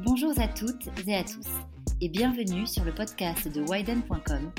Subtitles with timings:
[0.00, 1.48] Bonjour à toutes et à tous
[2.00, 4.52] et bienvenue sur le podcast de Widen.com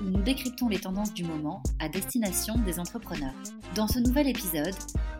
[0.00, 3.34] où nous décryptons les tendances du moment à destination des entrepreneurs.
[3.74, 4.74] Dans ce nouvel épisode,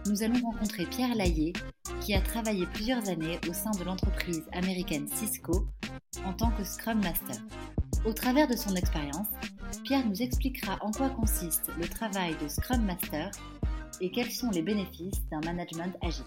[0.06, 1.52] nous allons rencontrer Pierre Laillé
[2.00, 5.66] qui a travaillé plusieurs années au sein de l'entreprise américaine Cisco
[6.24, 7.36] en tant que Scrum Master.
[8.06, 9.28] Au travers de son expérience,
[9.84, 13.30] Pierre nous expliquera en quoi consiste le travail de Scrum Master
[14.00, 16.24] et quels sont les bénéfices d'un management agile.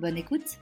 [0.00, 0.58] Bonne écoute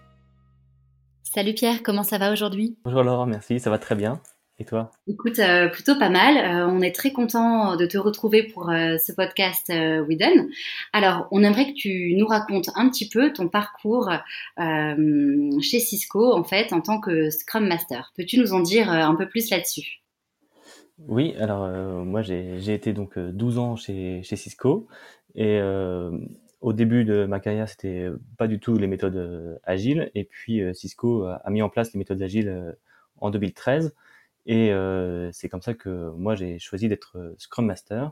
[1.34, 2.76] Salut Pierre, comment ça va aujourd'hui?
[2.84, 4.20] Bonjour Laure, merci, ça va très bien.
[4.58, 4.90] Et toi?
[5.06, 6.36] Écoute, euh, plutôt pas mal.
[6.36, 9.72] Euh, on est très content de te retrouver pour euh, ce podcast
[10.06, 10.50] Widen.
[10.92, 14.10] Alors, on aimerait que tu nous racontes un petit peu ton parcours
[14.58, 18.12] chez Cisco, en fait, en tant que Scrum Master.
[18.14, 20.02] Peux-tu nous en dire un peu plus là-dessus?
[21.08, 21.66] Oui, alors
[22.04, 24.86] moi j'ai été donc 12 ans chez, chez Cisco
[25.34, 25.58] et
[26.62, 28.08] au début de ma carrière, c'était
[28.38, 30.10] pas du tout les méthodes euh, agiles.
[30.14, 32.72] Et puis euh, Cisco a mis en place les méthodes agiles euh,
[33.20, 33.94] en 2013.
[34.46, 34.72] Et
[35.32, 38.10] c'est comme ça que moi j'ai choisi d'être Scrum Master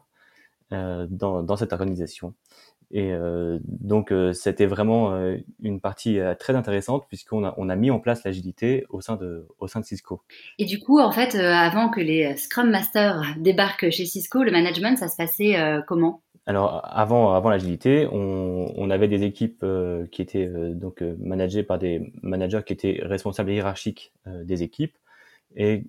[0.70, 2.34] dans, cette organisation.
[2.92, 3.12] Et
[3.64, 5.12] donc c'était vraiment
[5.60, 9.48] une partie très intéressante puisqu'on a, mis en place l'agilité au sein de
[9.82, 10.22] Cisco.
[10.60, 14.96] Et du coup, en fait, avant que les Scrum Masters débarquent chez Cisco, le management,
[14.96, 15.56] ça se passait
[15.88, 16.22] comment?
[16.50, 21.14] Alors avant, avant l'agilité, on, on, avait des équipes euh, qui étaient euh, donc euh,
[21.20, 24.96] managées par des managers qui étaient responsables hiérarchiques des équipes.
[25.54, 25.84] Et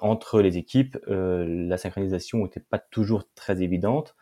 [0.00, 4.16] entre les équipes, la synchronisation n'était pas toujours très évidente.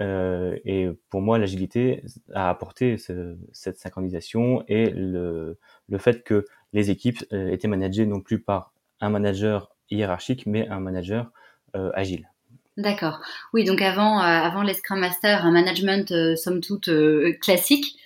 [0.00, 6.90] et pour moi, l'agilité a apporté ce, cette synchronisation et le, le fait que les
[6.90, 11.32] équipes étaient managées non plus par un manager hiérarchique, mais un manager
[11.74, 12.28] agile.
[12.76, 13.20] D'accord.
[13.54, 17.96] Oui, donc avant, euh, avant les Scrum Masters, un management euh, somme toute euh, classique.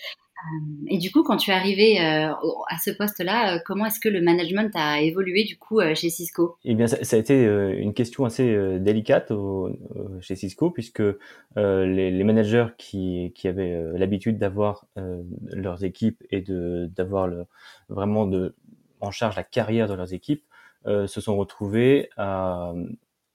[0.87, 4.71] et du coup, quand tu es arrivé à ce poste-là, comment est-ce que le management
[4.75, 6.57] a évolué du coup chez Cisco?
[6.65, 9.33] Eh bien, ça, a été une question assez délicate
[10.23, 11.03] chez Cisco, puisque
[11.57, 14.87] les, les, managers qui, qui avaient l'habitude d'avoir
[15.53, 17.29] leurs équipes et d'avoir
[17.91, 18.55] vraiment de,
[19.03, 20.45] en charge la carrière de leurs équipes
[20.87, 22.73] se sont retrouvés à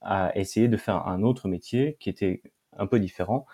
[0.06, 2.42] à essayer de faire un autre métier qui était
[2.78, 3.46] un peu différent.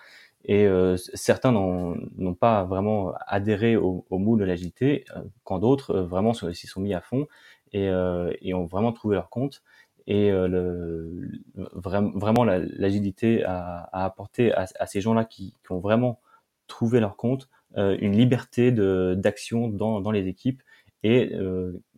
[0.44, 5.96] Et euh, certains n'ont pas vraiment adhéré au, au moule de l'agilité, euh, quand d'autres
[5.96, 7.28] euh, vraiment s'y sont mis à fond
[7.72, 9.62] et, euh, et, ont vraiment trouvé leur compte.
[10.08, 16.20] Et le, vraiment, l'agilité a, a, apporté à, à ces gens-là qui, qui, ont vraiment
[16.66, 20.60] trouvé leur compte une liberté d'action dans, dans les équipes.
[21.04, 21.32] Et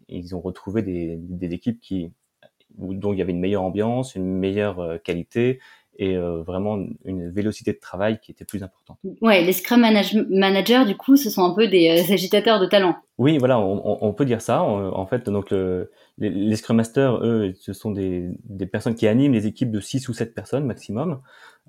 [0.08, 2.12] ils ont retrouvé des, des équipes qui,
[2.78, 5.60] dont il y avait une meilleure ambiance, une meilleure euh, qualité
[5.96, 8.98] et euh, vraiment une vélocité de travail qui était plus importante.
[9.20, 12.96] Ouais, les Scrum Managers, du coup, ce sont un peu des euh, agitateurs de talent.
[13.18, 14.62] Oui, voilà, on, on peut dire ça.
[14.62, 19.06] En fait, donc le, les, les, Scrum Masters, eux, ce sont des, des, personnes qui
[19.06, 21.20] animent les équipes de 6 ou 7 personnes maximum.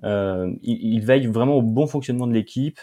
[0.04, 2.80] Euh, ils, ils, veillent vraiment au bon fonctionnement de l'équipe.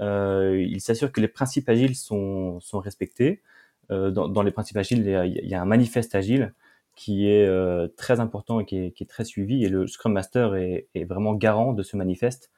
[0.00, 3.42] Euh, ils s'assurent que les principes agiles sont, sont respectés.
[3.90, 6.54] Euh, dans, dans, les principes agiles, il y, a, il y a un manifeste agile
[6.96, 9.64] qui est euh, très important et qui est, qui est, très suivi.
[9.64, 12.50] Et le Scrum Master est, est vraiment garant de ce manifeste.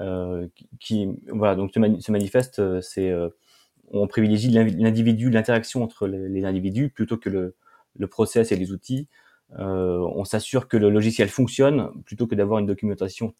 [0.00, 0.48] Euh,
[0.78, 3.30] qui, voilà, donc ce, manifeste, euh, c'est euh,
[3.92, 7.54] on privilégie l'individu, l'interaction entre les, individus plutôt que le,
[7.96, 9.08] le process et les outils.
[9.58, 13.34] Euh, on s'assure que le logiciel fonctionne plutôt que d'avoir une documentation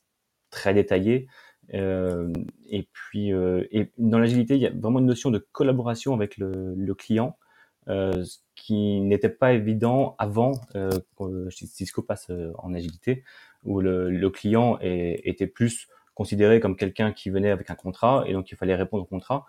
[0.51, 1.27] très détaillée.
[1.75, 2.33] Euh,
[2.71, 6.75] et puis, et dans l'agilité, il y a vraiment une notion de collaboration avec le,
[6.77, 7.37] le client
[7.87, 13.23] ce qui n'était pas évident avant euh, que Cisco passe euh, en agilité,
[13.65, 18.25] où le, le client est, était plus considéré comme quelqu'un qui venait avec un contrat
[18.27, 19.47] et donc il fallait répondre au contrat.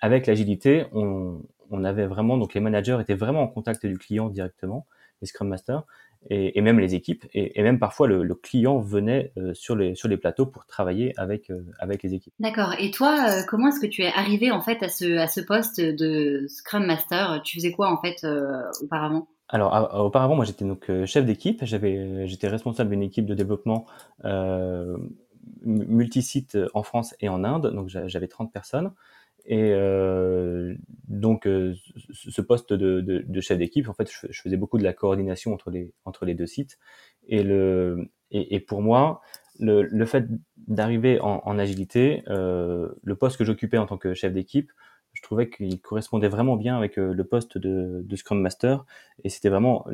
[0.00, 4.28] Avec l'agilité, on, on, avait vraiment donc les managers étaient vraiment en contact du client
[4.28, 4.86] directement,
[5.20, 5.84] les Scrum Masters,
[6.30, 9.76] et, et même les équipes, et, et même parfois le, le client venait euh, sur,
[9.76, 12.32] les, sur les plateaux pour travailler avec, euh, avec les équipes.
[12.40, 12.74] D'accord.
[12.78, 15.40] Et toi, euh, comment est-ce que tu es arrivé en fait à ce, à ce
[15.40, 17.40] poste de Scrum Master?
[17.44, 18.26] Tu faisais quoi en fait
[18.82, 19.28] auparavant?
[19.48, 21.64] Alors, auparavant, moi, j'étais donc chef d'équipe.
[21.64, 23.86] J'avais, j'étais responsable d'une équipe de développement
[24.24, 24.96] euh,
[25.64, 27.72] multisite en France et en Inde.
[27.72, 28.90] Donc, j'avais 30 personnes.
[29.46, 29.72] Et
[31.08, 31.74] donc, euh,
[32.12, 35.52] ce poste de, de, de chef d'équipe, en fait, je, faisais beaucoup de la coordination
[35.52, 36.78] entre les, entre les deux sites.
[37.28, 39.20] Et, le, et, et pour moi,
[39.58, 40.26] le, le fait
[40.66, 44.70] d'arriver en, en, agilité, euh, le poste que j'occupais en tant que chef d'équipe,
[45.12, 48.84] je trouvais qu'il correspondait vraiment bien avec euh, le poste de, de Scrum Master.
[49.24, 49.86] Et c'était vraiment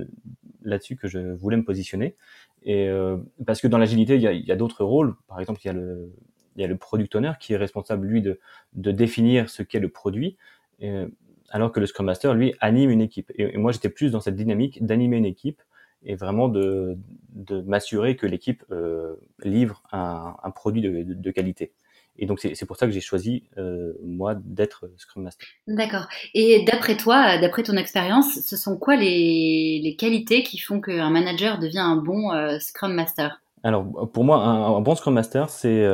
[0.62, 2.16] là-dessus que je voulais me positionner.
[2.64, 5.14] Et euh, parce que dans l'agilité, il y a, a d'autres rôles.
[5.28, 6.12] Par exemple, il y a le,
[6.56, 8.40] y a le product owner qui est responsable lui de,
[8.74, 10.36] de définir ce qu'est le produit.
[10.82, 11.06] Et
[11.52, 13.30] alors que le Scrum Master, lui, anime une équipe.
[13.36, 15.60] Et, moi, j'étais plus dans cette dynamique d'animer une équipe
[16.04, 16.98] et vraiment de,
[17.34, 19.14] de m'assurer que l'équipe euh,
[19.44, 21.72] livre un, un produit de, de, de, qualité.
[22.16, 25.46] Et donc, c'est pour ça que j'ai choisi, euh, moi, d'être Scrum Master.
[25.66, 26.08] D'accord.
[26.34, 31.10] Et d'après toi, d'après ton expérience, ce sont quoi les, les qualités qui font qu'un
[31.10, 33.40] manager devient un bon euh, Scrum Master?
[33.62, 35.86] Alors, pour moi, un, un bon Scrum Master, c'est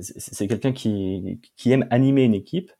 [0.00, 2.72] c'est quelqu'un qui, qui aime animer une équipe,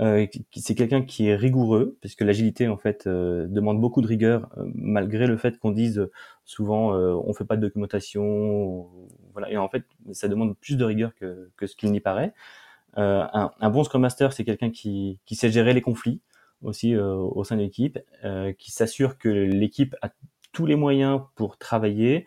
[0.00, 4.48] euh, c'est quelqu'un qui est rigoureux, puisque l'agilité en fait euh, demande beaucoup de rigueur,
[4.56, 6.08] euh, malgré le fait qu'on dise
[6.44, 8.88] souvent euh, on fait pas de documentation,
[9.32, 9.50] voilà.
[9.50, 12.32] Et en fait, ça demande plus de rigueur que, que ce qu'il n'y paraît.
[12.94, 16.20] Un, un, bon Scrum Master, c'est quelqu'un qui, qui sait gérer les conflits
[16.62, 17.98] aussi au sein de l'équipe,
[18.58, 20.10] qui s'assure que l'équipe a
[20.52, 22.26] tous les moyens pour travailler.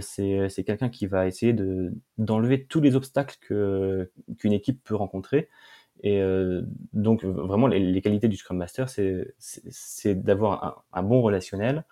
[0.00, 5.50] c'est quelqu'un qui va essayer de d'enlever tous les obstacles que qu'une équipe peut rencontrer
[6.02, 6.62] et euh,
[6.92, 11.84] donc vraiment les, qualités du Scrum Master, c'est d'avoir un, bon relationnel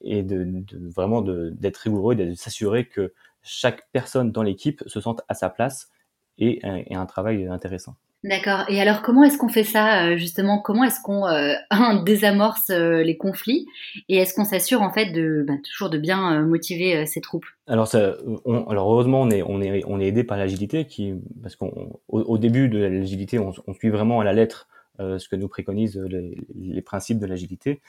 [0.00, 0.24] et
[0.72, 3.12] vraiment d'être rigoureux et de s'assurer que
[3.42, 5.90] chaque personne dans l'équipe se sente à sa place
[6.38, 7.96] et, et un travail intéressant.
[8.26, 8.64] D'accord.
[8.68, 10.58] Et alors, comment est-ce qu'on fait ça euh, justement?
[10.58, 11.54] Comment est-ce qu'on euh,
[12.04, 13.66] désamorce euh, les conflits?
[14.08, 17.46] Et est-ce qu'on s'assure en fait de bah, toujours de bien euh, motiver ses troupes?
[17.68, 21.14] Alors, ça, on, alors heureusement, on est on est on est aidé par l'agilité qui
[21.40, 24.66] parce qu'au au début de l'agilité, on, on, suit vraiment à la lettre
[24.98, 27.80] ce que nous préconisent les, les principes de l'agilité.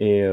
[0.00, 0.24] Et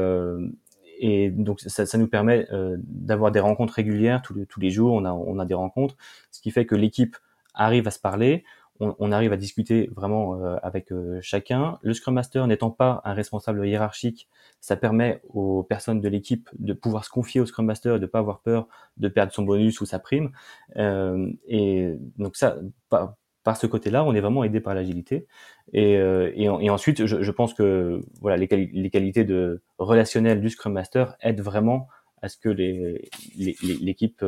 [0.98, 2.48] et donc ça, ça nous permet
[2.78, 4.94] d'avoir des rencontres régulières tous les, tous les jours.
[4.94, 5.96] On a on a des rencontres,
[6.32, 7.16] ce qui fait que l'équipe
[7.54, 8.44] arrive à se parler
[8.80, 11.78] on, arrive à discuter vraiment euh, avec euh, chacun.
[11.82, 14.28] Le Scrum Master n'étant pas un responsable hiérarchique,
[14.60, 18.06] ça permet aux personnes de l'équipe de pouvoir se confier au Scrum Master et de
[18.06, 20.32] pas avoir peur de perdre son bonus ou sa prime.
[20.76, 22.56] Euh, et donc ça,
[22.88, 23.16] par,
[23.56, 25.26] ce côté-là, on est vraiment aidé par l'agilité.
[25.72, 30.48] Et, et, et, ensuite, je, je, pense que voilà, les, les, qualités de relationnelles du
[30.48, 31.88] Scrum Master aident vraiment
[32.20, 34.24] à ce que l'équipe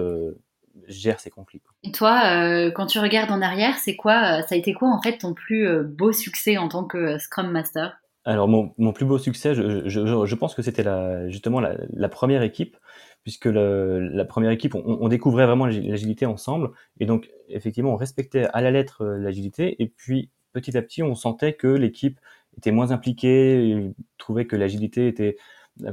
[0.89, 1.61] gère ces conflits.
[1.83, 4.89] Et toi, euh, quand tu regardes en arrière, c'est quoi, euh, ça a été quoi
[4.89, 8.01] en fait ton plus euh, beau succès en tant que Scrum Master?
[8.25, 11.77] Alors mon, mon, plus beau succès, je, je, je pense que c'était la, justement la,
[11.93, 12.77] la, première équipe,
[13.23, 17.97] puisque le, la première équipe, on, on découvrait vraiment l'agilité ensemble, et donc effectivement on
[17.97, 22.19] respectait à la lettre l'agilité, et puis petit à petit on sentait que l'équipe
[22.57, 25.37] était moins impliquée, trouvait que l'agilité était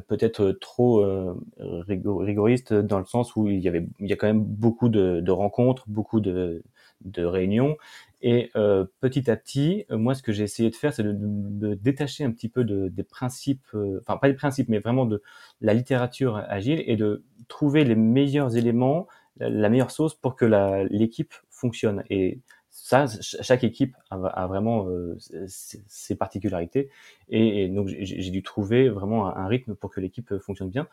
[0.07, 4.27] peut-être trop euh, rigoriste dans le sens où il y avait il y a quand
[4.27, 6.63] même beaucoup de, de rencontres, beaucoup de,
[7.01, 7.77] de réunions
[8.21, 11.75] et euh, petit à petit, moi ce que j'ai essayé de faire, c'est de me
[11.75, 15.23] détacher un petit peu de, des principes, euh, enfin pas des principes, mais vraiment de
[15.59, 19.07] la littérature agile et de trouver les meilleurs éléments,
[19.39, 20.45] la meilleure sauce pour que
[20.91, 22.03] l'équipe fonctionne.
[22.11, 22.39] Et
[22.71, 26.89] ça, chaque équipe a, vraiment euh, ses, particularités.
[27.29, 30.87] Et, donc, j'ai dû trouver vraiment un, rythme pour que l'équipe fonctionne bien.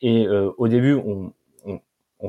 [0.00, 1.32] Et euh, au début, on,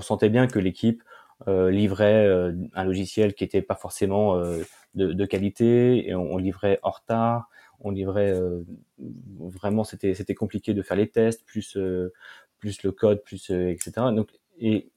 [0.02, 1.04] sentait bien que l'équipe
[1.48, 4.64] euh, livrait euh, un logiciel qui était pas forcément euh,
[4.96, 7.50] de, qualité, et on, livrait en retard.
[7.80, 8.34] On livrait
[8.98, 11.78] vraiment, c'était c'était compliqué de faire les tests, plus
[12.58, 13.92] plus le code, plus etc.
[14.16, 14.90] Donc, et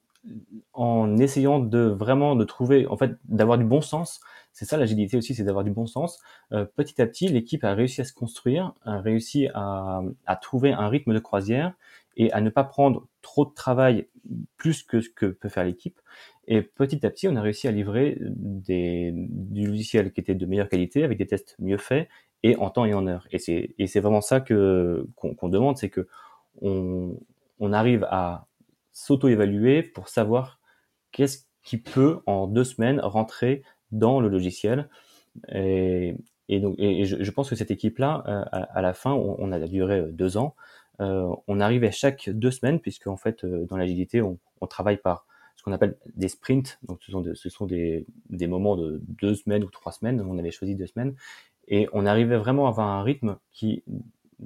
[0.73, 4.19] en essayant de vraiment de trouver, en fait, d'avoir du bon sens.
[4.53, 6.19] C'est ça l'agilité aussi, c'est d'avoir du bon sens.
[6.51, 10.01] Euh, petit à petit, l'équipe a réussi à se construire, a réussi à,
[10.41, 11.73] trouver un rythme de croisière
[12.17, 14.07] et à ne pas prendre trop de travail
[14.57, 15.99] plus que ce que peut faire l'équipe.
[16.47, 20.45] Et petit à petit, on a réussi à livrer des, du logiciel qui était de
[20.45, 22.09] meilleure qualité, avec des tests mieux faits
[22.43, 23.27] et en temps et en heure.
[23.31, 26.07] Et c'est, vraiment ça que qu'on, demande, c'est que
[26.61, 27.17] on,
[27.59, 28.47] on arrive à
[28.91, 30.59] s'auto-évaluer pour savoir
[31.11, 34.89] qu'est-ce qui peut en deux semaines rentrer dans le logiciel.
[35.53, 36.15] Et,
[36.49, 40.11] donc, je, pense que cette équipe-là, euh, à, la fin, on, on, a duré euh,
[40.11, 40.55] deux ans.
[40.99, 45.63] Euh, on arrivait chaque deux semaines, puisque en fait, dans l'agilité, on, travaille par ce
[45.63, 46.79] qu'on appelle des sprints.
[46.83, 50.21] Donc, ce sont, ce sont des, des, moments de deux semaines ou trois semaines.
[50.21, 51.15] On avait choisi deux semaines,
[51.67, 53.83] et on arrivait vraiment à avoir un rythme qui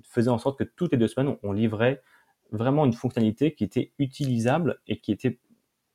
[0.04, 2.02] faisait en sorte que toutes les deux semaines, on livrait
[2.52, 5.40] vraiment une fonctionnalité qui était utilisable et qui était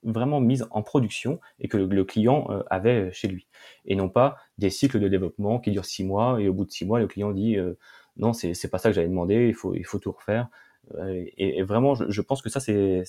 [0.03, 3.47] vraiment mise en production et que le, client euh, avait chez lui.
[3.85, 6.71] Et non pas des cycles de développement qui durent six mois et au bout de
[6.71, 7.75] six mois, le client dit euh,
[8.17, 10.49] non, c'est, c'est pas ça que j'avais demandé, il faut, il faut tout refaire.
[10.97, 13.05] Euh, et, vraiment, je, pense que ça, c'est,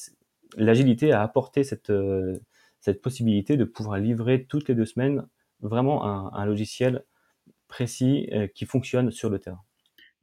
[0.58, 2.40] l'agilité a apporté cette, euh,
[2.80, 5.28] cette possibilité de pouvoir livrer toutes les deux semaines
[5.62, 7.04] vraiment un, logiciel
[7.68, 9.62] précis euh, qui fonctionne sur le terrain.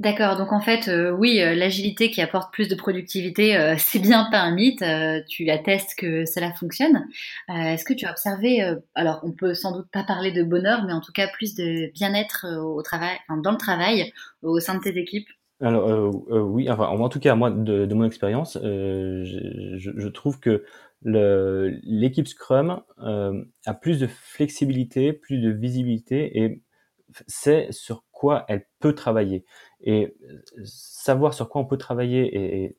[0.00, 3.99] D'accord, donc en fait, euh, oui, euh, l'agilité qui apporte plus de productivité, euh, c'est
[3.99, 4.85] bien pas un mythe.
[5.28, 7.05] tu attestes que cela fonctionne.
[7.49, 8.62] Est-ce que tu as observé,
[8.95, 11.90] alors on peut sans doute pas parler de bonheur, mais en tout cas plus de
[11.95, 14.12] bien-être au travail, enfin, dans le travail,
[14.43, 15.28] au sein de tes équipes?
[15.61, 20.64] Alors oui, enfin en tout cas moi de, mon expérience, je, je, trouve que
[21.02, 26.62] l'équipe Scrum a plus de flexibilité, plus de visibilité et
[27.26, 29.44] sait sur quoi elle peut travailler.
[29.80, 32.76] Et euh, savoir sur quoi on peut travailler et,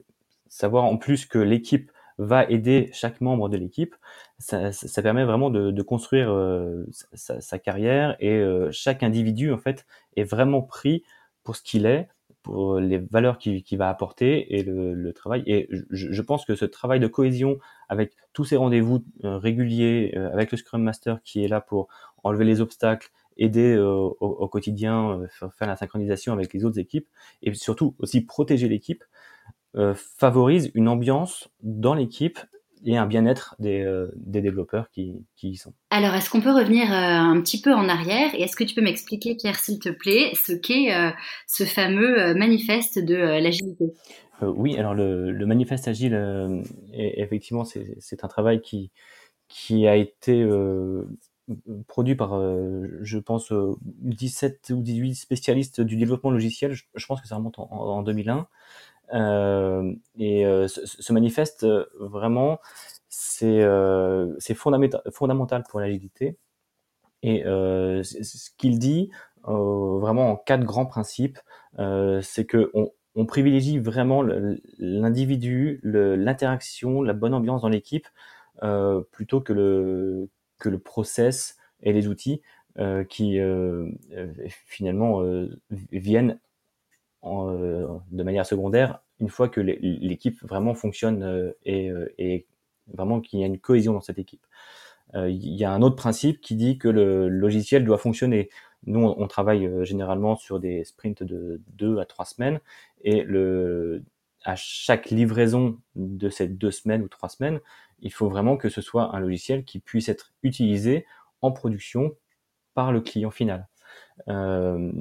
[0.49, 3.95] savoir en plus que l'équipe va aider chaque membre de l'équipe,
[4.39, 9.85] ça, permet vraiment de, construire euh, sa, carrière et euh, chaque individu en fait
[10.17, 11.03] est vraiment pris
[11.43, 12.09] pour ce qu'il est,
[12.41, 15.43] pour les valeurs qu'il va apporter et le, travail.
[15.45, 20.57] Et je, pense que ce travail de cohésion avec tous ces rendez-vous réguliers, avec le
[20.57, 21.87] Scrum Master qui est là pour
[22.23, 26.77] enlever les obstacles, aider euh, au, au, quotidien, euh, faire la synchronisation avec les autres
[26.77, 27.07] équipes
[27.41, 29.03] et surtout aussi protéger l'équipe
[29.75, 32.39] euh, favorise une ambiance dans l'équipe
[32.85, 35.73] et un bien-être des, des, développeurs qui, qui, y sont.
[35.89, 38.81] Alors, est-ce qu'on peut revenir un petit peu en arrière et est-ce que tu peux
[38.81, 40.87] m'expliquer, Pierre, s'il te plaît, ce qu'est
[41.45, 43.83] ce fameux manifeste de l'agilité?
[44.41, 46.17] Oui, alors le, le manifeste agile,
[46.93, 48.91] effectivement, c'est un travail qui,
[49.49, 50.45] qui a été
[51.87, 53.51] produit par, euh, je pense,
[53.81, 56.73] 17 euh, ou 18 spécialistes du développement logiciel.
[56.73, 58.47] Je, pense que ça remonte en, 2001.
[59.13, 61.65] Euh, et ce, manifeste,
[61.99, 62.59] vraiment,
[63.09, 63.65] c'est
[64.39, 66.37] c'est fondamental, fondamental pour l'agilité.
[67.23, 69.09] Et ce qu'il dit,
[69.43, 71.39] vraiment en quatre grands principes,
[71.77, 74.21] c'est que on, on, privilégie vraiment
[74.77, 78.07] l'individu, l'interaction, la bonne ambiance dans l'équipe,
[79.11, 80.29] plutôt que le
[80.59, 82.41] que le process et les outils
[82.77, 84.31] euh, qui euh, euh,
[84.65, 85.21] finalement
[85.91, 86.39] viennent
[87.23, 92.45] de manière secondaire une fois que l'équipe vraiment fonctionne et,
[92.87, 94.45] vraiment qu'il y a une cohésion dans cette équipe.
[95.15, 98.49] Il y a un autre principe qui dit que le logiciel doit fonctionner.
[98.85, 102.61] Nous, on travaille généralement sur des sprints de deux à trois semaines
[103.01, 104.03] et le,
[104.45, 107.59] à chaque livraison de ces deux semaines ou trois semaines,
[108.01, 111.05] il faut vraiment que ce soit un logiciel qui puisse être utilisé
[111.41, 112.15] en production
[112.73, 113.67] par le client final.
[114.27, 114.91] Euh,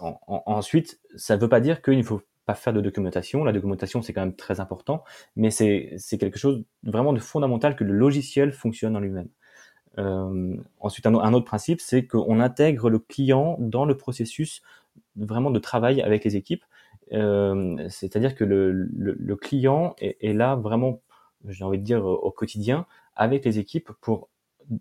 [0.00, 3.44] ensuite, ça ne veut pas dire qu'il ne faut pas faire de documentation.
[3.44, 5.04] La documentation, c'est quand même très important,
[5.36, 9.28] mais c'est quelque chose vraiment de fondamental que le logiciel fonctionne en lui-même.
[9.98, 14.62] Euh, ensuite, un, autre principe, c'est qu'on intègre le client dans le processus
[15.16, 16.64] vraiment de travail avec les équipes.
[17.12, 21.02] Euh, c'est-à-dire que le, client est, là vraiment
[21.46, 24.28] j'ai envie de dire, au quotidien avec les équipes pour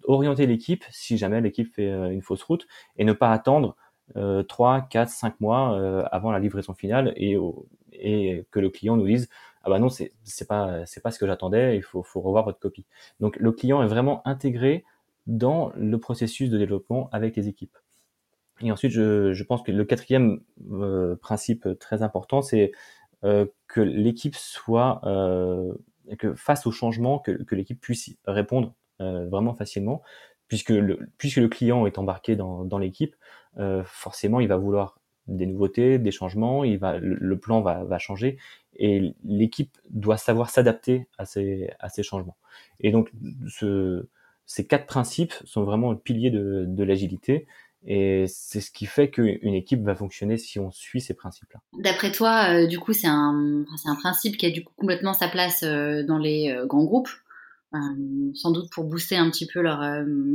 [0.04, 3.76] orienter l'équipe si jamais l'équipe fait euh, une fausse route et ne pas attendre
[4.16, 7.38] euh, 3, 4, 5 mois euh, avant la livraison finale et,
[7.92, 9.30] et que le client nous dise
[9.64, 10.14] ah bah non c'est
[10.48, 12.86] pas c'est pas ce que j'attendais il faut faut revoir votre copie
[13.20, 14.86] donc le client est vraiment intégré
[15.26, 17.78] dans le processus de développement avec les équipes.
[18.62, 20.40] Et ensuite je, je pense que le quatrième
[20.72, 22.72] euh, principe très important c'est
[23.24, 25.02] que l'équipe soit
[26.18, 30.02] que face au changement, que, que l'équipe puisse répondre euh, vraiment facilement,
[30.48, 33.16] puisque le, puisque le client est embarqué dans, dans l'équipe,
[33.58, 38.00] euh, forcément il va vouloir des nouveautés, des changements, il va, le, plan va, va
[38.00, 38.38] changer
[38.78, 42.38] et l'équipe doit savoir s'adapter à ces, à ces changements.
[42.80, 43.12] Et donc
[43.50, 44.08] ce,
[44.46, 47.46] ces quatre principes sont vraiment le pilier de, de l'agilité.
[47.86, 51.62] Et c'est ce qui fait qu'une équipe va fonctionner si on suit ces principes-là.
[51.80, 55.28] D'après toi, euh, du coup, c'est un, un principe qui a du coup complètement sa
[55.28, 57.10] place euh, dans les euh, grands groupes,
[58.34, 59.84] sans doute pour booster un petit peu leur,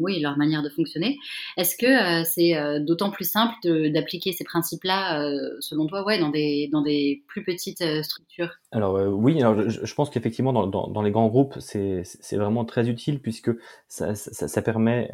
[0.01, 1.19] oui, leur manière de fonctionner.
[1.57, 3.55] Est-ce que c'est d'autant plus simple
[3.91, 8.51] d'appliquer ces principes-là, selon toi, ouais, dans des, dans des plus petites structures?
[8.71, 12.65] Alors oui, alors, je, je pense qu'effectivement, dans, dans, dans, les grands groupes, c'est vraiment
[12.65, 13.51] très utile puisque
[13.89, 15.11] ça, ça, ça permet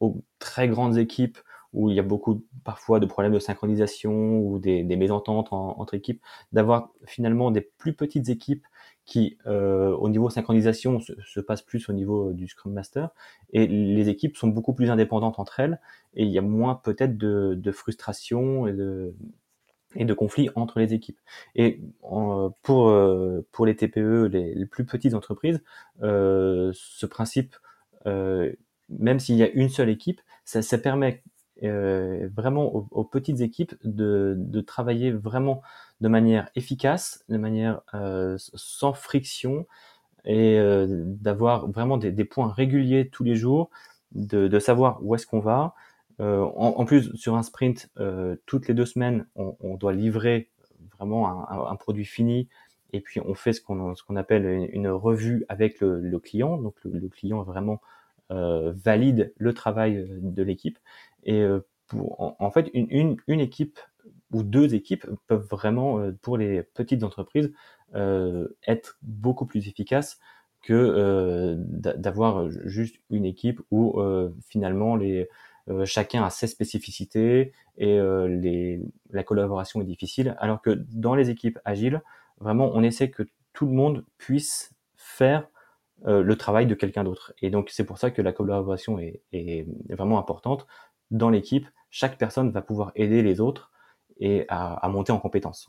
[0.00, 1.38] aux très grandes équipes
[1.72, 5.94] où il y a beaucoup parfois de problèmes de synchronisation ou des, des mésententes entre
[5.94, 8.66] équipes, d'avoir finalement des plus petites équipes
[9.04, 13.10] qui, euh, au niveau synchronisation, se, se, passent plus au niveau du Scrum Master,
[13.52, 15.80] et les équipes sont beaucoup plus indépendantes entre elles,
[16.14, 21.18] et il y a moins peut-être de, de, frustration et de, conflits entre les équipes.
[21.54, 21.80] Et
[22.62, 25.62] pour, euh, pour les TPE, les, plus petites entreprises,
[26.02, 27.56] euh, ce principe
[28.06, 28.52] euh,
[28.88, 31.22] même s'il y a une seule équipe, ça, permet
[31.62, 35.62] euh, vraiment aux, petites équipes de, travailler vraiment
[36.00, 39.66] de manière efficace, de manière euh, sans friction
[40.24, 43.70] et euh, d'avoir vraiment des, points réguliers tous les jours,
[44.12, 45.74] de, savoir où est-ce qu'on va
[46.20, 47.90] en, plus, sur un sprint,
[48.46, 50.50] toutes les deux semaines, on, doit livrer
[50.98, 52.48] vraiment un, produit fini
[52.92, 56.56] et puis on fait ce qu'on appelle une, revue avec le, le client.
[56.56, 57.97] Donc le, client vraiment euh,
[58.30, 60.78] valide le travail de l'équipe
[61.24, 61.46] et
[61.86, 63.78] pour, en, fait une, une, une, équipe
[64.32, 67.50] ou deux équipes peuvent vraiment pour les petites entreprises
[67.94, 70.18] euh, être beaucoup plus efficaces
[70.62, 75.28] que euh, d'avoir juste une équipe où euh, finalement les
[75.70, 80.36] euh, chacun a ses spécificités et les, la collaboration est difficile.
[80.40, 82.02] Alors que dans les équipes agiles,
[82.40, 85.46] vraiment, on essaie que tout le monde puisse faire
[86.04, 87.32] le travail de quelqu'un d'autre.
[87.42, 90.66] Et donc, c'est pour ça que la collaboration est, est vraiment importante.
[91.10, 93.70] Dans l'équipe, chaque personne va pouvoir aider les autres
[94.20, 95.68] et à, à monter en compétences.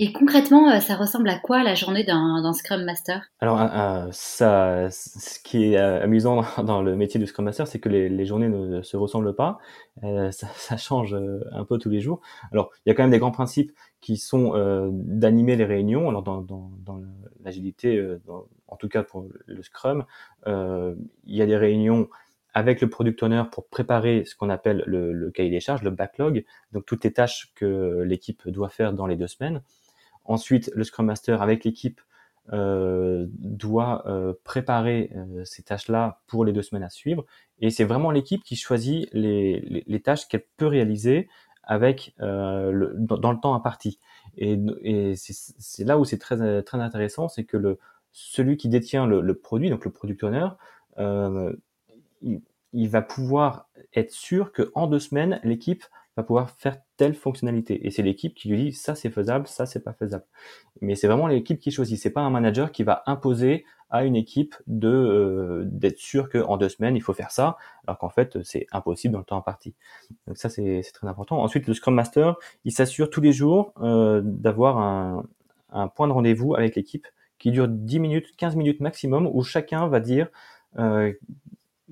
[0.00, 3.28] Et concrètement, euh, ça ressemble à quoi la journée d'un Scrum Master?
[3.40, 7.80] Alors, euh, ça, ce qui est euh, amusant dans le métier de Scrum Master, c'est
[7.80, 9.58] que les, les, journées ne se ressemblent pas.
[10.04, 11.16] Euh, ça, ça, change
[11.50, 12.20] un peu tous les jours.
[12.52, 16.08] Alors, il y a quand même des grands principes qui sont euh, d'animer les réunions.
[16.08, 17.00] Alors, dans, dans, dans
[17.42, 18.00] l'agilité,
[18.68, 20.04] en tout cas pour le Scrum,
[20.46, 20.96] il
[21.26, 22.08] y a des réunions
[22.54, 26.44] avec le product owner pour préparer ce qu'on appelle le, cahier des charges, le backlog,
[26.72, 29.62] donc toutes les tâches que l'équipe doit faire dans les deux semaines.
[30.24, 32.00] Ensuite, le Scrum Master avec l'équipe
[32.52, 37.24] euh, doit euh, préparer euh, ces tâches-là pour les deux semaines à suivre.
[37.60, 41.28] Et c'est vraiment l'équipe qui choisit les, tâches qu'elle peut réaliser
[41.62, 43.98] avec dans, le temps imparti.
[44.38, 47.78] Et, et c'est là où c'est très, très intéressant, c'est que le,
[48.18, 50.48] celui qui détient le, produit, donc le product owner,
[50.98, 52.40] il,
[52.72, 55.84] il, va pouvoir être sûr qu'en deux semaines, l'équipe
[56.18, 57.86] va pouvoir faire telle fonctionnalité.
[57.86, 60.24] Et c'est l'équipe qui lui dit ça c'est faisable, ça c'est pas faisable.
[60.80, 61.98] Mais c'est vraiment l'équipe qui choisit.
[61.98, 66.56] C'est pas un manager qui va imposer à une équipe de euh, d'être sûr qu'en
[66.56, 67.56] deux semaines il faut faire ça,
[67.86, 69.74] alors qu'en fait c'est impossible dans le temps imparti.
[70.26, 71.40] Donc ça c'est très important.
[71.40, 74.78] Ensuite le Scrum Master il s'assure tous les jours euh, d'avoir
[75.70, 77.06] un point de rendez-vous avec l'équipe
[77.38, 80.28] qui dure 10 minutes, 15 minutes maximum, où chacun va dire
[80.78, 81.12] euh,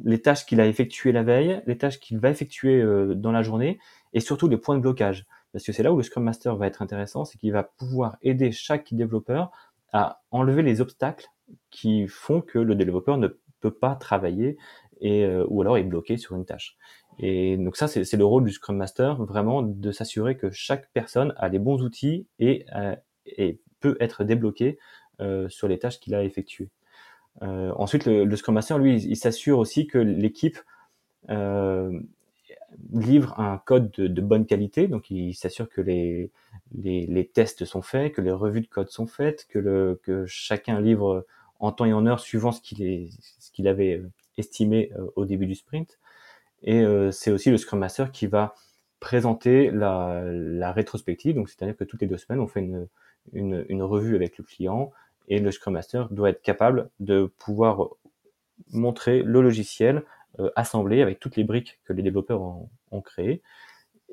[0.02, 3.42] les tâches qu'il a effectuées la veille, les tâches qu'il va effectuer euh, dans la
[3.42, 3.78] journée,
[4.12, 5.26] et surtout les points de blocage.
[5.52, 8.16] Parce que c'est là où le Scrum Master va être intéressant, c'est qu'il va pouvoir
[8.22, 9.50] aider chaque développeur
[9.92, 11.26] à enlever les obstacles
[11.70, 13.28] qui font que le développeur ne
[13.60, 14.58] peut pas travailler
[15.00, 16.76] et euh, ou alors est bloqué sur une tâche.
[17.18, 21.32] Et donc ça, c'est le rôle du Scrum Master, vraiment de s'assurer que chaque personne
[21.38, 24.78] a les bons outils et, euh, et peut être débloqué euh,
[25.48, 26.70] sur les tâches qu'il a effectuées.
[27.42, 30.58] Euh, ensuite, le, le, Scrum Master, lui, il, s'assure aussi que l'équipe
[31.28, 32.00] euh,
[32.92, 36.30] livre un code de, bonne qualité, donc il s'assure que les,
[37.34, 41.26] tests sont faits, que les revues de code sont faites, que, chacun livre
[41.58, 44.02] en temps et en heure suivant ce qu'il avait
[44.36, 45.98] estimé euh, au début du sprint.
[46.62, 48.54] Et euh, c'est aussi le Scrum Master qui va
[49.00, 52.66] présenter la, rétrospective, donc c'est-à-dire que toutes les deux semaines, on fait
[53.32, 54.90] une revue avec le client,
[55.28, 57.88] et le Scrum Master doit être capable de pouvoir
[58.72, 60.04] montrer le logiciel
[60.38, 63.42] euh, assemblé avec toutes les briques que les développeurs ont, créées.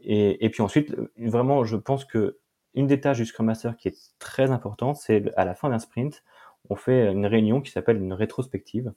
[0.02, 2.38] Et, puis ensuite, vraiment, je pense que
[2.74, 5.80] une des tâches du Scrum Master qui est très importante, c'est à la fin d'un
[5.80, 6.24] sprint,
[6.70, 8.92] on fait une réunion qui s'appelle une rétrospective,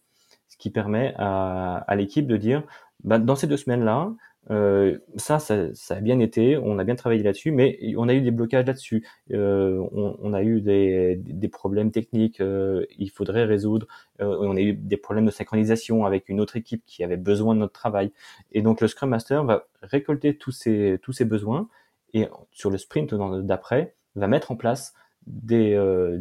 [0.48, 2.64] ce qui permet à, à l'équipe de dire,
[3.05, 4.12] bah, dans ces deux semaines-là,
[4.50, 8.14] euh, ça, ça, ça, a bien été, on a bien travaillé là-dessus, mais on a
[8.14, 9.06] eu des blocages là-dessus.
[9.32, 13.87] Euh, on, on, a eu des, des problèmes techniques, euh, il faudrait résoudre.
[14.20, 17.54] Euh, on a eu des problèmes de synchronisation avec une autre équipe qui avait besoin
[17.54, 18.12] de notre travail.
[18.52, 21.68] Et donc le Scrum Master va récolter tous ces, tous ces besoins
[22.14, 24.94] et sur le sprint d'après, va mettre en place
[25.26, 26.20] des, euh,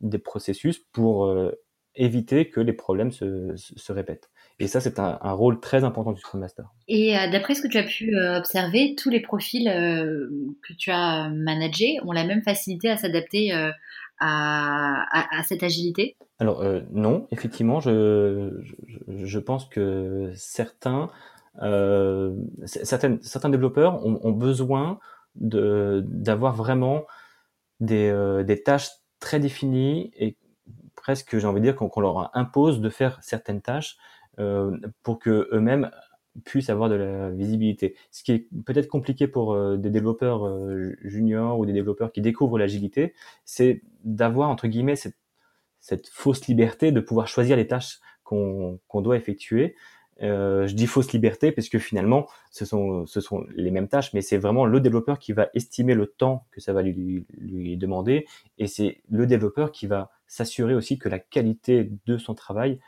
[0.00, 1.26] des processus pour
[1.94, 4.30] éviter que les problèmes se, se répètent.
[4.58, 6.66] Et ça, c'est un, un, rôle très important du Scrum Master.
[6.88, 10.28] Et euh, d'après ce que tu as pu euh, observer, tous les profils euh,
[10.66, 13.72] que tu as managés ont la même facilité à s'adapter à,
[14.20, 16.16] à, à, cette agilité?
[16.38, 21.10] Alors non, effectivement, je, je, je, pense que certains,
[22.64, 24.98] certaines, certains développeurs ont, ont besoin
[25.34, 27.04] d'avoir vraiment
[27.80, 28.12] des,
[28.44, 30.36] des tâches très définies et
[31.02, 33.98] presque, j'ai envie de dire, qu'on qu leur impose de faire certaines tâches
[34.38, 35.90] euh, pour que eux-mêmes
[36.44, 37.96] puissent avoir de la visibilité.
[38.12, 42.20] Ce qui est peut-être compliqué pour euh, des développeurs euh, juniors ou des développeurs qui
[42.20, 45.16] découvrent l'agilité, c'est d'avoir entre guillemets cette,
[46.08, 49.74] fausse liberté de pouvoir choisir les tâches qu'on qu doit effectuer.
[50.22, 53.06] Euh, je dis fausse liberté parce que finalement, ce sont,
[53.54, 56.72] les mêmes tâches, mais c'est vraiment le développeur qui va estimer le temps que ça
[56.72, 57.26] va lui,
[57.76, 58.26] demander,
[58.58, 62.78] et c'est le développeur qui va s'assurer aussi que la qualité de son travail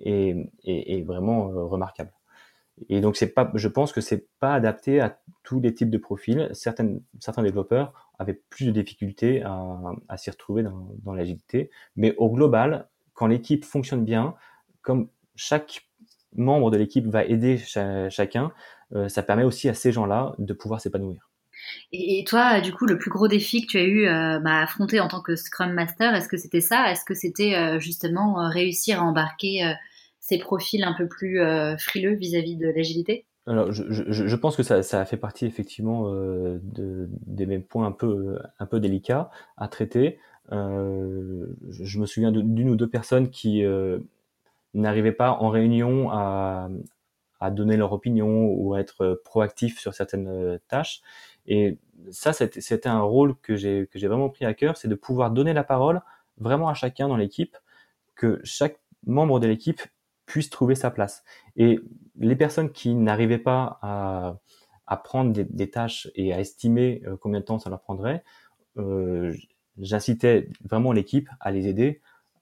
[0.00, 2.12] est, vraiment euh, remarquable.
[2.88, 3.18] Et donc,
[3.54, 6.48] je pense que c'est pas adapté à tous les types de profils.
[6.52, 11.70] Certains développeurs avaient plus de difficultés à, à s'y retrouver dans, dans l'agilité.
[11.96, 14.36] Mais au global, quand l'équipe fonctionne bien,
[14.80, 15.87] comme chaque
[16.34, 17.58] membre de l'équipe va aider
[18.10, 18.52] chacun,
[18.94, 21.30] euh, ça permet aussi à ces gens-là de pouvoir s'épanouir.
[21.92, 24.62] Et, toi, du coup, le plus gros défi que tu as eu euh, bah, à
[24.62, 26.90] affronter en tant que Scrum Master, est-ce que c'était ça?
[26.90, 29.74] Est-ce que c'était euh, justement réussir à embarquer
[30.20, 31.40] ces profils un peu plus
[31.78, 33.26] frileux vis-à-vis de l'agilité?
[33.46, 37.86] Alors, je, je, je, pense que ça, ça fait partie effectivement de, des mêmes points
[37.86, 40.18] un peu, un peu délicats à traiter.
[40.50, 43.64] Je me souviens d'une ou deux personnes qui
[44.80, 46.68] n'arrivaient pas en réunion à,
[47.40, 51.02] à donner leur opinion ou à être proactifs sur certaines tâches.
[51.46, 51.78] Et
[52.10, 55.64] ça, c'était un rôle que j'ai vraiment pris à cœur, c'est de pouvoir donner la
[55.64, 56.02] parole
[56.38, 57.56] vraiment à chacun dans l'équipe,
[58.14, 59.80] que chaque membre de l'équipe
[60.26, 61.24] puisse trouver sa place.
[61.56, 61.80] Et
[62.18, 64.38] les personnes qui n'arrivaient pas à,
[64.86, 68.22] à prendre des, des, tâches et à estimer euh, combien de temps ça leur prendrait,
[68.76, 69.34] euh,
[69.78, 72.00] j'incitais vraiment l'équipe à les aider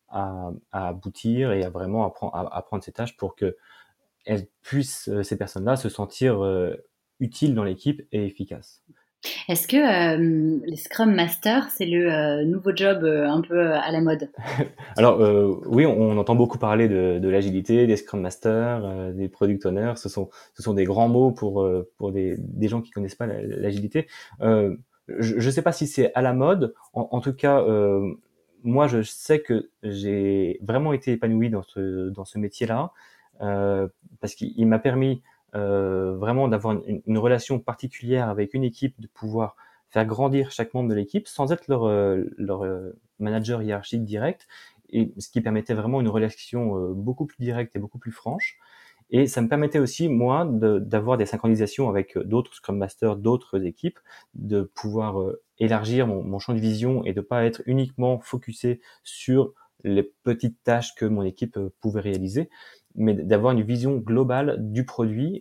[0.09, 3.57] à, à, aboutir et à vraiment apprendre, à, à prendre ces tâches pour que
[4.25, 6.75] elles puissent, euh, ces personnes-là, se sentir euh,
[7.21, 8.83] utiles dans l'équipe et efficaces.
[9.49, 13.90] Est-ce que euh, les Scrum Masters, c'est le euh, nouveau job euh, un peu à
[13.90, 14.31] la mode?
[14.97, 15.21] Alors
[15.66, 19.95] oui, on, entend beaucoup parler de, de l'agilité, des Scrum Masters, des Product Owners.
[19.97, 23.27] Ce sont, ce sont des grands mots pour, pour des, des gens qui connaissent pas
[23.27, 24.07] l'agilité.
[24.40, 24.77] je
[25.47, 26.75] ne sais pas si c'est à la mode.
[26.92, 27.62] En, en tout cas,
[28.66, 32.92] moi, je sais que j'ai vraiment été épanoui dans ce, dans ce métier-là
[33.38, 35.22] parce qu'il m'a permis
[35.57, 39.57] euh, vraiment d'avoir une, relation particulière avec une équipe, de pouvoir
[39.88, 44.46] faire grandir chaque membre de l'équipe sans être leur, euh, leur euh, manager hiérarchique direct,
[44.90, 48.59] et ce qui permettait vraiment une relation beaucoup plus directe et beaucoup plus franche.
[49.11, 53.99] Et ça me permettait aussi, moi, d'avoir des synchronisations avec d'autres Scrum Masters, d'autres équipes,
[54.35, 59.53] de pouvoir élargir mon, champ de vision et de pas être uniquement focusé sur
[59.85, 62.51] les petites tâches que mon équipe pouvait réaliser,
[62.97, 65.40] mais d'avoir une vision globale du produit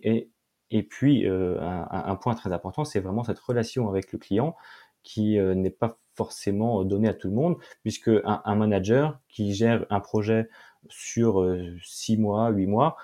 [0.70, 4.56] et puis euh, un, point très important, c'est vraiment cette relation avec le client
[5.02, 9.86] qui euh, n'est pas forcément donnée à tout le monde, puisque un, manager qui gère
[9.90, 10.48] un projet
[10.88, 12.96] sur euh, six mois, huit mois,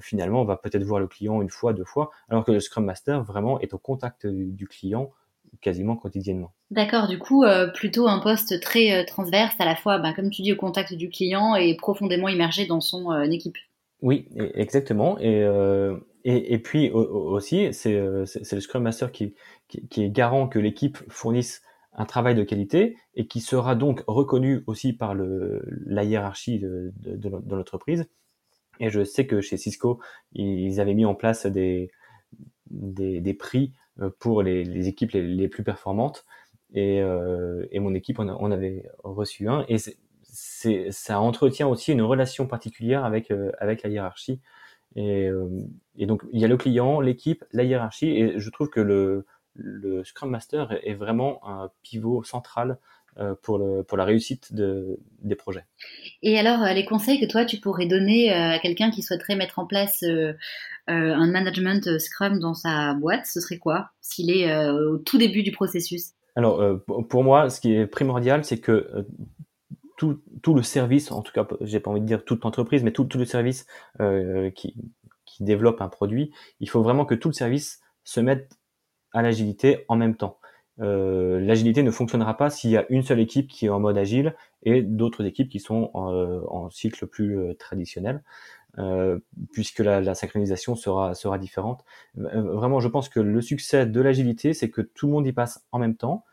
[0.00, 3.22] finalement va peut-être voir le client une fois, deux fois, alors que le Scrum Master
[3.22, 5.10] vraiment est au contact du client
[5.60, 6.52] quasiment quotidiennement.
[6.70, 10.30] D'accord, du coup, euh, plutôt un poste très euh, transverse, à la fois, bah, comme
[10.30, 13.56] tu dis, au contact du client et profondément immergé dans son euh, équipe.
[14.02, 15.18] Oui, e, exactement.
[15.20, 15.46] Et,
[16.24, 18.26] et, et, puis aussi, c'est le
[18.60, 19.34] Scrum Master qui,
[19.68, 21.62] qui, qui est garant que l'équipe fournisse
[21.96, 26.92] un travail de qualité et qui sera donc reconnu aussi par le, la hiérarchie de,
[26.96, 28.06] de, de, l'entreprise.
[28.80, 30.00] Et je sais que chez Cisco,
[30.32, 31.90] ils avaient mis en place des,
[32.70, 33.72] des, prix
[34.18, 36.24] pour les, équipes les, plus performantes.
[36.72, 39.64] Et, euh, et mon équipe, on, avait reçu un.
[39.68, 39.76] Et
[40.90, 44.40] ça entretient aussi une relation particulière avec, euh, avec la hiérarchie.
[44.96, 45.48] Et, euh,
[45.96, 49.26] et, donc, il y a le client, l'équipe, la hiérarchie, et je trouve que le,
[49.54, 52.76] le Scrum Master est vraiment un pivot central euh,
[53.42, 55.64] pour, le, pour la réussite de, des projets.
[56.22, 59.66] Et alors, les conseils que toi, tu pourrais donner à quelqu'un qui souhaiterait mettre en
[59.66, 60.04] place
[60.86, 63.90] un management Scrum dans sa boîte, ce serait quoi?
[64.00, 68.58] S'il est au tout début du processus Alors, pour moi, ce qui est primordial, c'est
[68.58, 69.06] que
[69.96, 72.92] tout, tout, le service, en tout cas, j'ai pas envie de dire toute l'entreprise, mais
[72.92, 73.66] tout, tout, le service
[74.00, 74.74] euh, qui,
[75.24, 78.58] qui, développe un produit, il faut vraiment que tout le service se mette
[79.12, 80.38] à l'agilité en même temps.
[80.80, 83.96] Euh, l'agilité ne fonctionnera pas s'il y a une seule équipe qui est en mode
[83.96, 84.34] agile
[84.64, 88.22] et d'autres équipes qui sont en, euh, en cycle plus euh, traditionnel,
[88.78, 89.20] euh,
[89.52, 91.84] puisque la, synchronisation sera, sera différente.
[92.14, 95.64] Vraiment, je pense que le succès de l'agilité, c'est que tout le monde y passe
[95.70, 96.24] en même temps,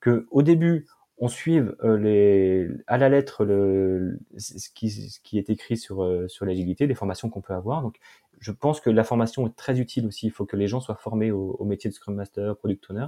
[0.00, 0.86] que au début,
[1.20, 6.02] on suive euh, les, à la lettre le, ce, qui, ce qui est écrit sur,
[6.02, 7.82] euh, sur l'agilité, les formations qu'on peut avoir.
[7.82, 7.96] Donc,
[8.40, 10.26] je pense que la formation est très utile aussi.
[10.26, 13.06] Il faut que les gens soient formés au, métier de Scrum Master, Product Owner.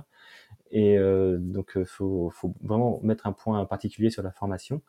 [0.70, 4.82] Et euh, donc, il faut, faut, vraiment mettre un point particulier sur la formation.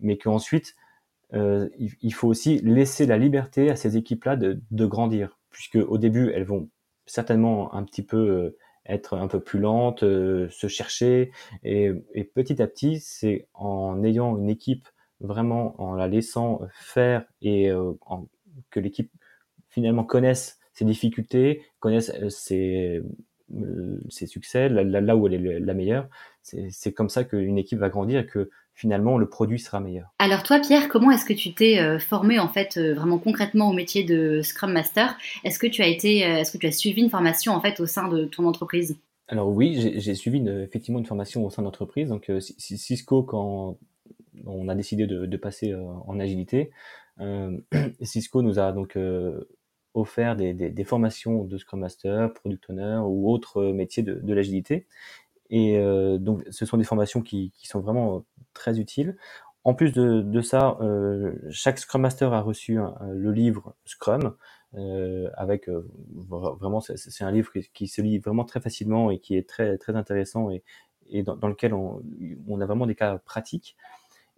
[0.00, 0.74] Mais qu'ensuite,
[1.34, 5.38] euh, il, faut aussi laisser la liberté à ces équipes-là de, grandir.
[5.50, 6.68] Puisque au début, elles vont
[7.06, 8.54] certainement un petit peu
[8.86, 11.32] être un peu plus lente, euh, se chercher.
[11.62, 14.88] Et, et, petit à petit, c'est en ayant une équipe
[15.20, 18.26] vraiment, en la laissant faire et euh, en,
[18.70, 19.10] que l'équipe
[19.70, 23.02] finalement connaisse ses difficultés, connaisse euh, ses,
[24.08, 26.08] ses succès, là, là, où elle est la meilleure.
[26.42, 30.14] C'est comme ça qu'une équipe va grandir et que finalement le produit sera meilleur.
[30.18, 34.04] Alors toi Pierre, comment est-ce que tu t'es formé en fait vraiment concrètement au métier
[34.04, 35.18] de Scrum Master?
[35.44, 37.86] Est-ce que tu as été est-ce que tu as suivi une formation en fait au
[37.86, 38.96] sein de ton entreprise?
[39.28, 42.08] Alors oui, j'ai suivi effectivement une formation au sein d'entreprise.
[42.08, 43.76] Donc Cisco, quand
[44.46, 46.70] on a décidé de, passer en agilité,
[48.02, 48.96] Cisco nous a donc
[49.94, 54.86] offert des, formations de Scrum Master, Product Owner ou autres métiers de, l'agilité.
[55.50, 58.24] Et euh, donc, ce sont des formations qui, sont vraiment
[58.54, 59.16] très utiles.
[59.64, 62.78] En plus de, ça, euh, chaque Scrum Master a reçu
[63.10, 64.34] le livre Scrum,
[64.74, 69.48] euh, avec vraiment, c'est un livre qui, se lit vraiment très facilement et qui est
[69.48, 70.62] très très intéressant et,
[71.10, 72.02] et dans, lequel on,
[72.48, 73.76] on, a vraiment des cas pratiques.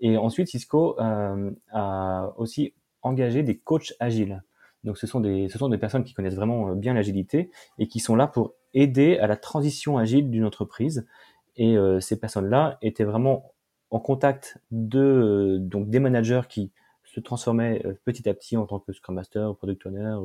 [0.01, 4.43] Et ensuite, Cisco a aussi engagé des coachs agiles.
[4.85, 7.89] Donc ce sont des, ce sont des personnes qui connaissent vraiment euh, bien l'agilité et
[7.89, 11.07] qui sont là pour aider à la transition agile d'une entreprise.
[11.57, 13.53] Et euh, ces personnes-là étaient vraiment
[13.91, 16.73] en contact de euh, donc des managers qui
[17.05, 20.17] se transformaient petit à petit en tant que Scrum Master, Product Owner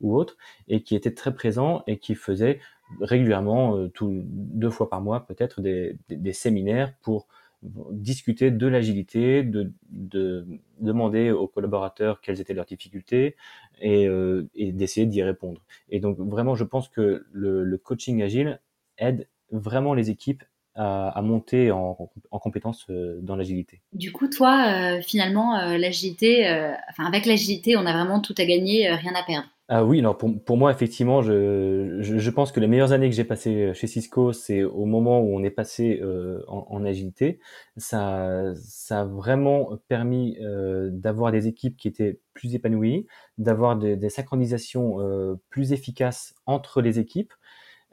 [0.00, 2.60] ou, autre, et qui étaient très présents et qui faisaient
[3.02, 7.26] régulièrement, tout, deux fois par mois peut-être, des séminaires pour
[7.62, 10.46] discuter de l'agilité, de, de,
[10.78, 13.36] demander aux collaborateurs quelles étaient leurs difficultés
[13.80, 15.62] et, euh, et d'essayer d'y répondre.
[15.90, 18.60] Et donc vraiment, je pense que le coaching agile
[18.96, 20.44] aide vraiment les équipes
[20.80, 23.82] à, à monter en, en compétences euh, dans l'agilité.
[23.92, 26.48] Du coup, toi, euh, finalement, l'agilité,
[26.88, 29.48] enfin avec l'agilité, on a vraiment tout à gagner, rien à perdre.
[29.72, 33.08] Ah oui, alors pour, pour moi, effectivement, je, je, je, pense que les meilleures années
[33.08, 36.84] que j'ai passées chez Cisco, c'est au moment où on est passé euh, en, en,
[36.84, 37.38] agilité.
[37.76, 43.06] Ça, ça a vraiment permis euh, d'avoir des équipes qui étaient plus épanouies,
[43.38, 47.32] d'avoir des, des, synchronisations euh, plus efficaces entre les équipes.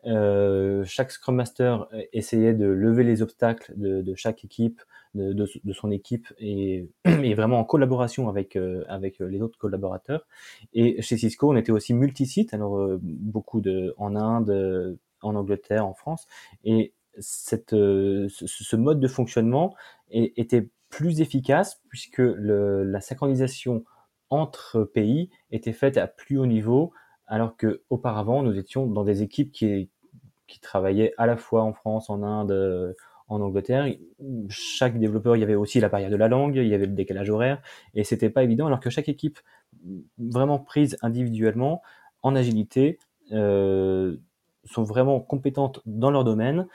[0.08, 4.82] Euh, chaque Scrum Master essayait de lever les obstacles de, de chaque équipe,
[5.16, 10.26] de, de, son équipe et, et, vraiment en collaboration avec euh, avec les autres collaborateurs.
[10.74, 15.86] Et chez Cisco, on était aussi multisite, alors euh, beaucoup de en Inde, en Angleterre,
[15.86, 16.28] en France,
[16.64, 19.76] et cette ce, ce, mode de fonctionnement
[20.12, 23.84] était plus efficace puisque le, la synchronisation
[24.30, 26.94] entre pays était faite à plus haut niveau
[27.28, 29.90] alors que auparavant nous étions dans des équipes qui,
[30.48, 32.96] qui travaillaient à la fois en France, en Inde,
[33.30, 33.88] en Angleterre.
[34.50, 36.94] Chaque développeur, il y avait aussi la barrière de la langue, il y avait le
[36.94, 37.62] décalage horaire,
[37.94, 38.68] et c'était pas évident.
[38.68, 39.40] Alors que chaque équipe,
[40.18, 41.82] vraiment prise individuellement,
[42.24, 43.00] en agilité,
[43.32, 44.18] euh,
[44.64, 46.68] sont vraiment compétentes dans leur domaine,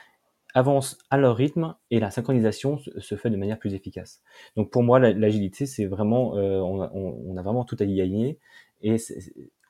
[0.53, 4.21] avancent à leur rythme, et la synchronisation se fait de manière plus efficace.
[4.55, 7.95] Donc pour moi, l'agilité, c'est vraiment, euh, on, a, on, a, vraiment tout à y
[7.95, 8.39] gagner,
[8.81, 8.97] et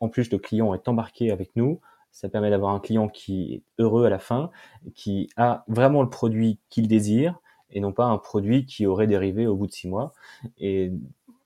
[0.01, 1.79] en plus le client est embarqué avec nous.
[2.13, 4.49] Ça permet d'avoir un client qui est heureux à la fin,
[4.95, 9.47] qui a vraiment le produit qu'il désire et non pas un produit qui aurait dérivé
[9.47, 10.13] au bout de six mois.
[10.57, 10.93] Et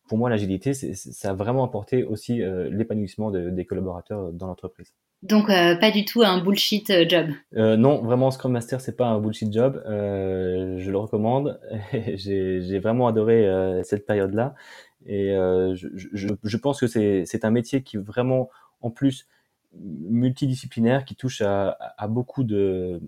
[0.07, 4.93] pour moi, l'agilité, ça a vraiment apporté aussi euh, l'épanouissement de, des collaborateurs dans l'entreprise.
[5.23, 7.27] Donc euh, pas du tout un bullshit euh, job.
[7.55, 9.81] Euh, non, vraiment Scrum Master c'est pas un bullshit job.
[9.87, 11.59] Euh, je le recommande.
[12.15, 13.49] J'ai vraiment adoré
[13.83, 14.53] cette période-là
[15.05, 18.49] et je, je, je, pense que c'est un métier qui vraiment
[18.81, 19.27] en plus
[19.73, 23.01] multidisciplinaire qui touche à, à beaucoup de,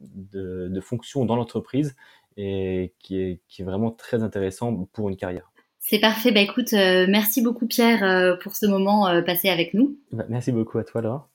[0.00, 1.96] de, de fonctions dans l'entreprise
[2.36, 5.50] et qui est, qui est vraiment très intéressant pour une carrière.
[5.78, 6.32] C'est parfait.
[6.32, 9.96] Bah écoute, euh, merci beaucoup Pierre euh, pour ce moment euh, passé avec nous.
[10.12, 11.28] Bah, merci beaucoup à toi Laura.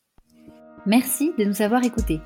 [0.86, 2.20] Merci de nous avoir écoutés.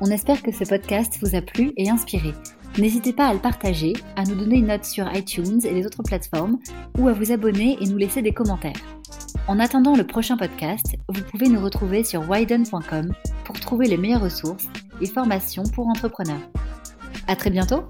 [0.00, 2.32] On espère que ce podcast vous a plu et inspiré.
[2.78, 6.02] N'hésitez pas à le partager, à nous donner une note sur iTunes et les autres
[6.02, 6.58] plateformes,
[6.98, 8.97] ou à vous abonner et nous laisser des commentaires.
[9.46, 13.12] En attendant le prochain podcast, vous pouvez nous retrouver sur widen.com
[13.44, 14.68] pour trouver les meilleures ressources
[15.00, 16.48] et formations pour entrepreneurs.
[17.26, 17.84] À très bientôt!